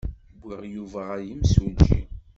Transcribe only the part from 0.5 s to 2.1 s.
Yuba ɣer yimsujji.